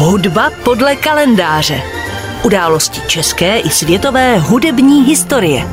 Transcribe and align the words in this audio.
Hudba 0.00 0.50
podle 0.64 0.96
kalendáře. 0.96 1.82
Události 2.44 3.00
české 3.08 3.58
i 3.58 3.70
světové 3.70 4.38
hudební 4.38 5.04
historie. 5.04 5.68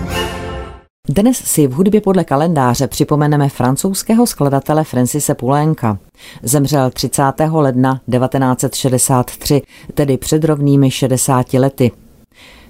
Dnes 1.09 1.37
si 1.37 1.67
v 1.67 1.71
hudbě 1.71 2.01
podle 2.01 2.23
kalendáře 2.23 2.87
připomeneme 2.87 3.49
francouzského 3.49 4.27
skladatele 4.27 4.83
Francise 4.83 5.35
Poulenka. 5.35 5.97
Zemřel 6.43 6.89
30. 6.89 7.23
ledna 7.51 8.01
1963, 8.11 9.61
tedy 9.93 10.17
před 10.17 10.43
rovnými 10.43 10.91
60 10.91 11.53
lety. 11.53 11.91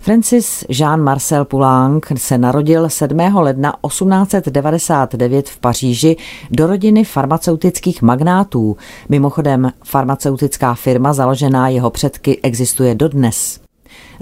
Francis 0.05 0.65
Jean-Marcel 0.69 1.45
Poulenc 1.45 2.03
se 2.17 2.37
narodil 2.37 2.89
7. 2.89 3.19
ledna 3.35 3.73
1899 3.87 5.49
v 5.49 5.59
Paříži 5.59 6.17
do 6.51 6.67
rodiny 6.67 7.03
farmaceutických 7.03 8.01
magnátů. 8.01 8.77
Mimochodem, 9.09 9.71
farmaceutická 9.83 10.73
firma 10.73 11.13
založená 11.13 11.69
jeho 11.69 11.89
předky 11.89 12.39
existuje 12.43 12.95
dodnes. 12.95 13.59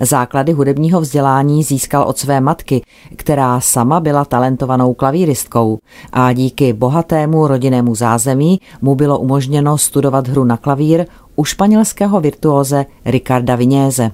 Základy 0.01 0.51
hudebního 0.51 1.01
vzdělání 1.01 1.63
získal 1.63 2.03
od 2.03 2.17
své 2.17 2.41
matky, 2.41 2.81
která 3.15 3.59
sama 3.59 3.99
byla 3.99 4.25
talentovanou 4.25 4.93
klavíristkou 4.93 5.79
a 6.13 6.33
díky 6.33 6.73
bohatému 6.73 7.47
rodinnému 7.47 7.95
zázemí 7.95 8.59
mu 8.81 8.95
bylo 8.95 9.19
umožněno 9.19 9.77
studovat 9.77 10.27
hru 10.27 10.43
na 10.43 10.57
klavír 10.57 11.05
u 11.35 11.45
španělského 11.45 12.21
virtuóze 12.21 12.85
Ricarda 13.05 13.55
Viněze. 13.55 14.11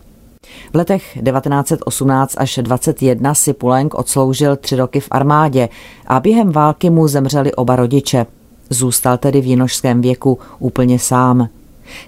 V 0.74 0.76
letech 0.76 1.14
1918 1.14 2.36
až 2.38 2.60
21 2.62 3.34
si 3.34 3.54
Pulenk 3.54 3.94
odsloužil 3.94 4.56
tři 4.56 4.76
roky 4.76 5.00
v 5.00 5.08
armádě 5.12 5.70
a 6.08 6.20
během 6.20 6.52
války 6.52 6.90
mu 6.90 7.08
zemřeli 7.08 7.54
oba 7.54 7.76
rodiče. 7.76 8.26
Zůstal 8.70 9.18
tedy 9.18 9.42
v 9.42 9.46
jinožském 9.46 10.02
věku 10.02 10.40
úplně 10.60 11.00
sám. 11.00 11.50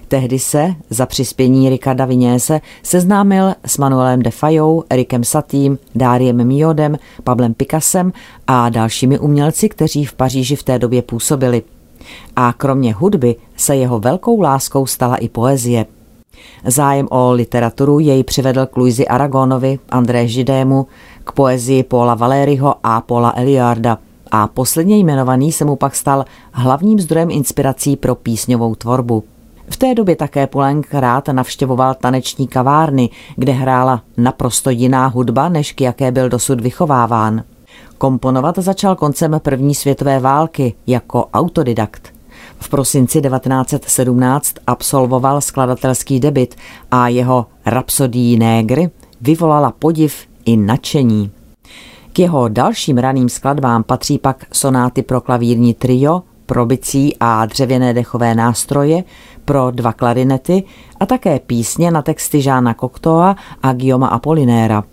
Tehdy 0.08 0.38
se, 0.38 0.74
za 0.90 1.06
přispění 1.06 1.68
Ricarda 1.68 2.04
Viněse, 2.04 2.60
seznámil 2.82 3.54
s 3.66 3.78
Manuelem 3.78 4.22
de 4.22 4.30
Fajou, 4.30 4.84
Erikem 4.90 5.24
Satým, 5.24 5.78
Dáriem 5.94 6.46
Miodem, 6.46 6.98
Pablem 7.24 7.54
Picassem 7.54 8.12
a 8.46 8.68
dalšími 8.68 9.18
umělci, 9.18 9.68
kteří 9.68 10.04
v 10.04 10.12
Paříži 10.12 10.56
v 10.56 10.62
té 10.62 10.78
době 10.78 11.02
působili. 11.02 11.62
A 12.36 12.52
kromě 12.52 12.94
hudby 12.94 13.36
se 13.56 13.76
jeho 13.76 14.00
velkou 14.00 14.40
láskou 14.40 14.86
stala 14.86 15.16
i 15.16 15.28
poezie. 15.28 15.86
Zájem 16.64 17.08
o 17.10 17.32
literaturu 17.32 17.98
jej 17.98 18.24
přivedl 18.24 18.66
k 18.66 18.76
Luizi 18.76 19.08
Aragonovi, 19.08 19.78
André 19.88 20.28
Židému, 20.28 20.86
k 21.24 21.32
poezii 21.32 21.82
Paula 21.82 22.14
Valéryho 22.14 22.74
a 22.82 23.00
Paula 23.00 23.32
Eliarda 23.36 23.98
a 24.30 24.46
posledně 24.46 24.98
jmenovaný 24.98 25.52
se 25.52 25.64
mu 25.64 25.76
pak 25.76 25.96
stal 25.96 26.24
hlavním 26.52 27.00
zdrojem 27.00 27.30
inspirací 27.30 27.96
pro 27.96 28.14
písňovou 28.14 28.74
tvorbu. 28.74 29.24
V 29.68 29.76
té 29.76 29.94
době 29.94 30.16
také 30.16 30.46
Poulenc 30.46 30.86
rád 30.92 31.28
navštěvoval 31.28 31.94
taneční 31.94 32.48
kavárny, 32.48 33.10
kde 33.36 33.52
hrála 33.52 34.02
naprosto 34.16 34.70
jiná 34.70 35.06
hudba, 35.06 35.48
než 35.48 35.72
k 35.72 35.80
jaké 35.80 36.12
byl 36.12 36.28
dosud 36.28 36.60
vychováván. 36.60 37.44
Komponovat 37.98 38.58
začal 38.58 38.96
koncem 38.96 39.40
první 39.42 39.74
světové 39.74 40.20
války 40.20 40.74
jako 40.86 41.26
autodidakt. 41.34 42.12
V 42.62 42.68
prosinci 42.68 43.20
1917 43.20 44.54
absolvoval 44.66 45.40
skladatelský 45.40 46.20
debit 46.20 46.54
a 46.90 47.08
jeho 47.08 47.46
Rapsodii 47.66 48.38
Négry 48.38 48.90
vyvolala 49.20 49.72
podiv 49.78 50.14
i 50.44 50.56
nadšení. 50.56 51.30
K 52.12 52.18
jeho 52.18 52.48
dalším 52.48 52.98
raným 52.98 53.28
skladbám 53.28 53.82
patří 53.82 54.18
pak 54.18 54.44
sonáty 54.52 55.02
pro 55.02 55.20
klavírní 55.20 55.74
trio, 55.74 56.22
pro 56.46 56.66
bicí 56.66 57.16
a 57.20 57.46
dřevěné 57.46 57.94
dechové 57.94 58.34
nástroje, 58.34 59.04
pro 59.44 59.70
dva 59.70 59.92
klarinety 59.92 60.62
a 61.00 61.06
také 61.06 61.38
písně 61.38 61.90
na 61.90 62.02
texty 62.02 62.42
Žána 62.42 62.74
Koktoa 62.74 63.36
a 63.62 63.72
Guillaume 63.72 64.08
Apolinéra. 64.08 64.84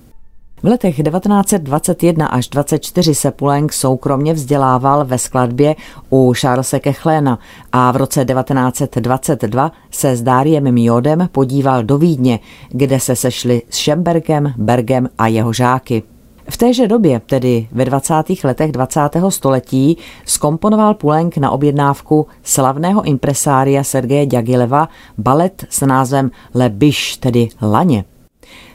V 0.63 0.67
letech 0.67 0.95
1921 1.03 2.27
až 2.27 2.47
24 2.47 3.15
se 3.15 3.31
Poulenc 3.31 3.73
soukromně 3.73 4.33
vzdělával 4.33 5.05
ve 5.05 5.17
skladbě 5.17 5.75
u 6.09 6.33
Charlesa 6.33 6.79
Kechléna 6.79 7.39
a 7.71 7.91
v 7.91 7.95
roce 7.95 8.25
1922 8.25 9.71
se 9.91 10.15
s 10.15 10.21
Dáriem 10.21 10.71
Miodem 10.71 11.29
podíval 11.31 11.83
do 11.83 11.97
Vídně, 11.97 12.39
kde 12.69 12.99
se 12.99 13.15
sešli 13.15 13.61
s 13.69 13.77
Schembergem, 13.77 14.53
Bergem 14.57 15.09
a 15.17 15.27
jeho 15.27 15.53
žáky. 15.53 16.03
V 16.49 16.57
téže 16.57 16.87
době, 16.87 17.21
tedy 17.25 17.67
ve 17.71 17.85
20. 17.85 18.13
letech 18.43 18.71
20. 18.71 19.01
století, 19.29 19.97
skomponoval 20.25 20.93
Pulenk 20.93 21.37
na 21.37 21.51
objednávku 21.51 22.27
slavného 22.43 23.01
impresária 23.01 23.83
Sergeje 23.83 24.25
Djagileva 24.25 24.89
balet 25.17 25.65
s 25.69 25.81
názvem 25.81 26.31
Le 26.53 26.69
Biche, 26.69 27.19
tedy 27.19 27.49
Laně. 27.61 28.05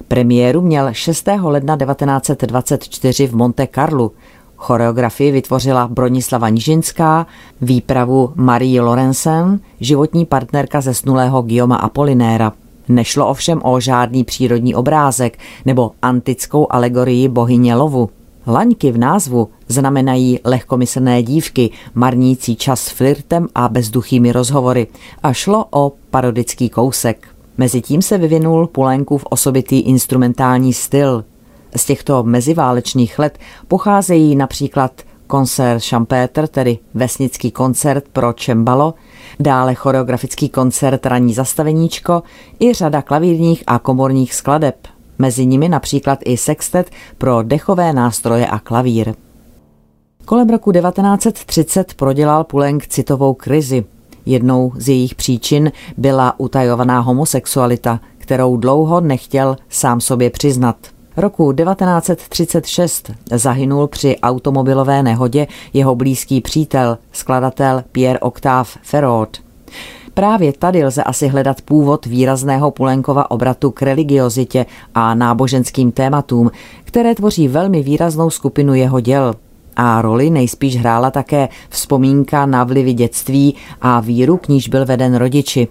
Premiéru 0.09 0.61
měl 0.61 0.89
6. 0.93 1.29
ledna 1.43 1.77
1924 1.77 3.27
v 3.27 3.35
Monte 3.35 3.69
Carlo. 3.75 4.11
Choreografii 4.57 5.33
vytvořila 5.33 5.89
Bronislava 5.89 6.49
Nižinská, 6.49 7.27
výpravu 7.61 8.33
Marie 8.35 8.81
Lorenzen, 8.81 9.61
životní 9.81 10.25
partnerka 10.25 10.81
zesnulého 10.81 11.43
Guillaume 11.43 11.77
Apolinéra. 11.77 12.53
Nešlo 12.89 13.29
ovšem 13.29 13.61
o 13.65 13.81
žádný 13.81 14.25
přírodní 14.25 14.75
obrázek 14.75 15.39
nebo 15.65 15.91
antickou 16.03 16.67
alegorii 16.71 17.29
bohyně 17.29 17.75
lovu. 17.75 18.11
Laňky 18.47 18.93
v 18.93 18.99
názvu 18.99 19.49
znamenají 19.69 20.41
lehkomyslné 20.45 21.23
dívky, 21.23 21.71
marnící 21.95 22.57
čas 22.57 22.89
flirtem 22.89 23.49
a 23.55 23.69
bezduchými 23.69 24.33
rozhovory 24.33 24.87
a 25.23 25.33
šlo 25.33 25.67
o 25.71 25.93
parodický 26.11 26.69
kousek. 26.69 27.34
Mezitím 27.59 28.03
se 28.03 28.19
vyvinul 28.19 28.67
Pulenkův 28.67 29.27
osobitý 29.31 29.81
instrumentální 29.81 30.73
styl. 30.73 31.25
Z 31.77 31.85
těchto 31.85 32.23
meziválečných 32.23 33.19
let 33.19 33.39
pocházejí 33.69 34.37
například 34.37 35.03
koncert 35.27 35.83
Champêtre, 35.85 36.49
tedy 36.49 36.79
vesnický 36.95 37.51
koncert 37.51 38.05
pro 38.13 38.33
čembalo, 38.33 38.95
dále 39.41 39.75
choreografický 39.75 40.49
koncert 40.49 41.07
Ranní 41.07 41.35
zastaveníčko 41.35 42.23
i 42.61 42.73
řada 42.73 43.03
klavírních 43.03 43.65
a 43.67 43.79
komorních 43.79 44.35
skladeb. 44.35 44.77
Mezi 45.19 45.47
nimi 45.47 45.69
například 45.69 46.19
i 46.25 46.37
sextet 46.37 46.91
pro 47.19 47.43
dechové 47.43 47.93
nástroje 47.93 48.47
a 48.47 48.59
klavír. 48.59 49.15
Kolem 50.25 50.51
roku 50.51 50.73
1930 50.73 51.95
prodělal 51.95 52.45
Pulenk 52.45 52.87
citovou 52.87 53.35
krizi. 53.35 53.85
Jednou 54.27 54.73
z 54.77 54.89
jejich 54.89 55.15
příčin 55.15 55.73
byla 55.97 56.41
utajovaná 56.41 57.01
homosexualita, 57.01 58.01
kterou 58.19 58.57
dlouho 58.57 59.01
nechtěl 59.01 59.57
sám 59.69 60.01
sobě 60.01 60.31
přiznat. 60.31 60.77
Roku 61.17 61.53
1936 61.53 63.11
zahynul 63.33 63.87
při 63.87 64.17
automobilové 64.23 65.03
nehodě 65.03 65.47
jeho 65.73 65.95
blízký 65.95 66.41
přítel, 66.41 66.99
skladatel 67.13 67.85
Pierre 67.93 68.21
Octave 68.21 68.71
Ferraud. 68.83 69.39
Právě 70.15 70.53
tady 70.53 70.85
lze 70.85 71.03
asi 71.03 71.29
hledat 71.29 71.63
původ 71.63 72.07
výrazného 72.07 72.71
Pulenkova 72.71 73.31
obratu 73.31 73.71
k 73.71 73.83
religiozitě 73.83 74.67
a 74.95 75.15
náboženským 75.15 75.93
tématům, 75.93 76.51
které 76.85 77.15
tvoří 77.15 77.49
velmi 77.49 77.83
výraznou 77.83 78.31
skupinu 78.31 78.75
jeho 78.75 79.01
děl 79.01 79.35
a 79.77 80.03
roli 80.03 80.31
nejspíš 80.31 80.77
hrála 80.77 81.11
také 81.11 81.49
vzpomínka 81.69 82.47
na 82.47 82.65
vlivy 82.65 82.93
dětství 82.93 83.55
a 83.81 84.01
víru, 84.01 84.37
k 84.37 84.49
níž 84.49 84.69
byl 84.69 84.87
veden 84.87 85.15
rodiči. 85.15 85.69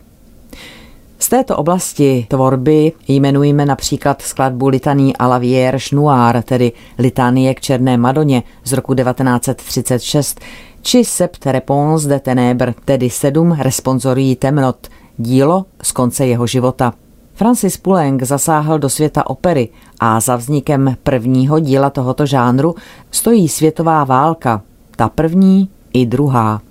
Z 1.19 1.29
této 1.29 1.57
oblasti 1.57 2.25
tvorby 2.29 2.91
jmenujeme 3.07 3.65
například 3.65 4.21
skladbu 4.21 4.67
litaný 4.67 5.17
a 5.17 5.27
la 5.27 5.37
Vierge 5.37 5.95
Noir, 5.95 6.41
tedy 6.43 6.71
Litanie 6.99 7.53
k 7.53 7.61
Černé 7.61 7.97
Madoně 7.97 8.43
z 8.63 8.73
roku 8.73 8.93
1936, 8.93 10.39
či 10.81 11.05
Sept 11.05 11.45
Réponse 11.45 12.09
de 12.09 12.19
Ténèbres, 12.19 12.75
tedy 12.85 13.09
sedm 13.09 13.51
responsorií 13.51 14.35
temnot, 14.35 14.87
dílo 15.17 15.65
z 15.81 15.91
konce 15.91 16.27
jeho 16.27 16.47
života. 16.47 16.93
Francis 17.33 17.77
Poulenc 17.77 18.21
zasáhl 18.21 18.79
do 18.79 18.89
světa 18.89 19.29
opery 19.29 19.69
a 19.99 20.19
za 20.19 20.35
vznikem 20.35 20.97
prvního 21.03 21.59
díla 21.59 21.89
tohoto 21.89 22.25
žánru 22.25 22.75
stojí 23.11 23.49
světová 23.49 24.03
válka, 24.03 24.61
ta 24.95 25.09
první 25.09 25.69
i 25.93 26.05
druhá. 26.05 26.61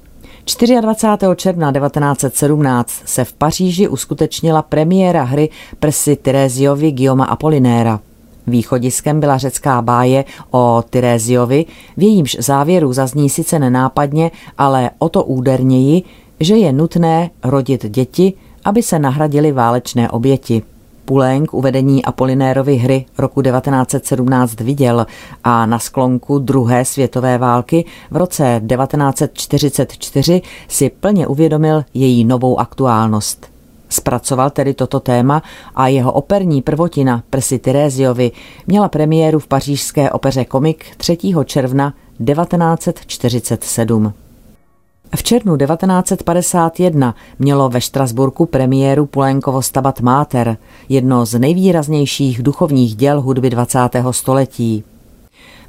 24. 0.80 1.36
června 1.36 1.72
1917 1.72 2.92
se 3.04 3.24
v 3.24 3.32
Paříži 3.32 3.88
uskutečnila 3.88 4.62
premiéra 4.62 5.22
hry 5.22 5.48
Prsy 5.78 6.16
Tyreziovi 6.16 6.92
Guillaume 6.92 7.26
Apolinéra. 7.26 8.00
Východiskem 8.46 9.20
byla 9.20 9.38
řecká 9.38 9.82
báje 9.82 10.24
o 10.50 10.84
Tyreziovi, 10.90 11.66
v 11.96 12.02
jejímž 12.02 12.36
závěru 12.40 12.92
zazní 12.92 13.30
sice 13.30 13.58
nenápadně, 13.58 14.30
ale 14.58 14.90
o 14.98 15.08
to 15.08 15.24
úderněji, 15.24 16.02
že 16.40 16.56
je 16.56 16.72
nutné 16.72 17.30
rodit 17.44 17.86
děti, 17.86 18.34
aby 18.64 18.82
se 18.82 18.98
nahradily 18.98 19.52
válečné 19.52 20.10
oběti. 20.10 20.62
Pulenk 21.04 21.54
uvedení 21.54 22.04
Apolinérovy 22.04 22.76
hry 22.76 23.04
roku 23.18 23.42
1917 23.42 24.60
viděl 24.60 25.06
a 25.44 25.66
na 25.66 25.78
sklonku 25.78 26.38
druhé 26.38 26.84
světové 26.84 27.38
války 27.38 27.84
v 28.10 28.16
roce 28.16 28.62
1944 28.68 30.42
si 30.68 30.90
plně 30.90 31.26
uvědomil 31.26 31.84
její 31.94 32.24
novou 32.24 32.60
aktuálnost. 32.60 33.52
Zpracoval 33.88 34.50
tedy 34.50 34.74
toto 34.74 35.00
téma 35.00 35.42
a 35.74 35.88
jeho 35.88 36.12
operní 36.12 36.62
prvotina 36.62 37.22
Prsi 37.30 37.58
Tyreziovi 37.58 38.32
měla 38.66 38.88
premiéru 38.88 39.38
v 39.38 39.46
pařížské 39.46 40.10
opeře 40.10 40.44
Komik 40.44 40.84
3. 40.96 41.18
června 41.44 41.94
1947. 42.26 44.12
V 45.16 45.22
červnu 45.22 45.56
1951 45.56 47.14
mělo 47.38 47.68
ve 47.68 47.80
Štrasburku 47.80 48.46
premiéru 48.46 49.06
Pulenkovo 49.06 49.62
Stabat 49.62 50.00
Mater, 50.00 50.56
jedno 50.88 51.26
z 51.26 51.38
nejvýraznějších 51.38 52.42
duchovních 52.42 52.94
děl 52.94 53.20
hudby 53.20 53.50
20. 53.50 53.78
století. 54.10 54.84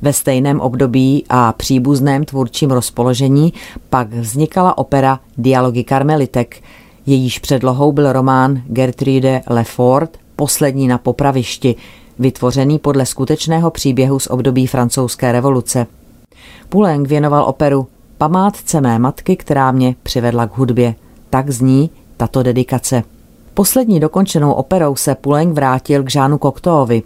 Ve 0.01 0.13
stejném 0.13 0.59
období 0.59 1.25
a 1.29 1.53
příbuzném 1.53 2.25
tvůrčím 2.25 2.71
rozpoložení 2.71 3.53
pak 3.89 4.13
vznikala 4.13 4.77
opera 4.77 5.19
Dialogy 5.37 5.83
karmelitek, 5.83 6.61
jejíž 7.05 7.39
předlohou 7.39 7.91
byl 7.91 8.13
román 8.13 8.61
Gertrude 8.67 9.41
Lefort 9.47 10.17
Poslední 10.35 10.87
na 10.87 10.97
popravišti, 10.97 11.75
vytvořený 12.19 12.79
podle 12.79 13.05
skutečného 13.05 13.71
příběhu 13.71 14.19
z 14.19 14.27
období 14.27 14.67
francouzské 14.67 15.31
revoluce. 15.31 15.87
Poulenc 16.69 17.09
věnoval 17.09 17.43
operu 17.43 17.87
Památce 18.23 18.81
mé 18.81 18.99
matky, 18.99 19.35
která 19.35 19.71
mě 19.71 19.95
přivedla 20.03 20.47
k 20.47 20.57
hudbě. 20.57 20.95
Tak 21.29 21.49
zní 21.49 21.89
tato 22.17 22.43
dedikace. 22.43 23.03
Poslední 23.53 23.99
dokončenou 23.99 24.51
operou 24.51 24.95
se 24.95 25.15
Poulenc 25.15 25.55
vrátil 25.55 26.03
k 26.03 26.09
Žánu 26.09 26.37
Koktoovi. 26.37 27.03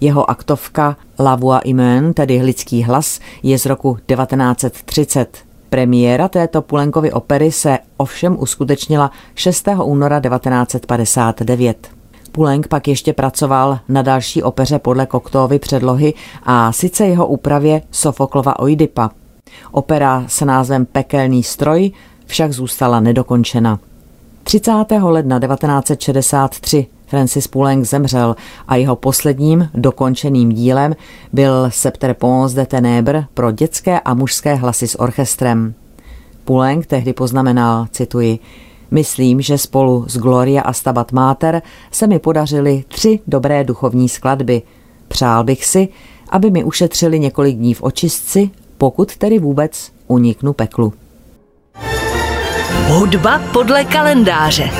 Jeho 0.00 0.30
aktovka 0.30 0.96
La 1.20 1.36
Voix 1.36 1.62
Humaine, 1.66 2.14
tedy 2.14 2.42
lidský 2.42 2.82
hlas, 2.82 3.20
je 3.42 3.58
z 3.58 3.66
roku 3.66 3.98
1930. 4.06 5.38
Premiéra 5.70 6.28
této 6.28 6.62
Pulenkovy 6.62 7.12
opery 7.12 7.52
se 7.52 7.78
ovšem 7.96 8.36
uskutečnila 8.40 9.10
6. 9.34 9.68
února 9.84 10.20
1959. 10.20 11.88
Pulenk 12.32 12.68
pak 12.68 12.88
ještě 12.88 13.12
pracoval 13.12 13.78
na 13.88 14.02
další 14.02 14.42
opeře 14.42 14.78
podle 14.78 15.06
Koktovy 15.06 15.58
předlohy 15.58 16.14
a 16.42 16.72
sice 16.72 17.06
jeho 17.06 17.26
úpravě 17.26 17.82
Sofoklova 17.90 18.58
Oidipa. 18.58 19.10
Opera 19.70 20.24
s 20.28 20.40
názvem 20.40 20.86
Pekelný 20.86 21.42
stroj 21.42 21.90
však 22.26 22.52
zůstala 22.52 23.00
nedokončena. 23.00 23.78
30. 24.44 24.72
ledna 25.02 25.40
1963 25.40 26.86
Francis 27.06 27.46
Poulenc 27.46 27.88
zemřel 27.88 28.36
a 28.68 28.76
jeho 28.76 28.96
posledním 28.96 29.70
dokončeným 29.74 30.52
dílem 30.52 30.96
byl 31.32 31.70
Septer 31.70 32.14
Pons 32.14 32.52
de 32.52 32.66
Ténèbres 32.66 33.24
pro 33.34 33.50
dětské 33.50 34.00
a 34.00 34.14
mužské 34.14 34.54
hlasy 34.54 34.88
s 34.88 35.00
orchestrem. 35.00 35.74
Poulenc 36.44 36.86
tehdy 36.86 37.12
poznamenal, 37.12 37.86
cituji, 37.90 38.38
Myslím, 38.90 39.40
že 39.40 39.58
spolu 39.58 40.04
s 40.08 40.16
Gloria 40.16 40.62
a 40.62 40.72
Stabat 40.72 41.12
Mater 41.12 41.62
se 41.90 42.06
mi 42.06 42.18
podařily 42.18 42.84
tři 42.88 43.20
dobré 43.26 43.64
duchovní 43.64 44.08
skladby. 44.08 44.62
Přál 45.08 45.44
bych 45.44 45.64
si, 45.64 45.88
aby 46.28 46.50
mi 46.50 46.64
ušetřili 46.64 47.18
několik 47.18 47.56
dní 47.56 47.74
v 47.74 47.82
očistci, 47.82 48.50
pokud 48.80 49.16
tedy 49.16 49.38
vůbec 49.38 49.92
uniknu 50.06 50.52
peklu. 50.52 50.92
Hudba 52.88 53.38
podle 53.52 53.84
kalendáře. 53.84 54.70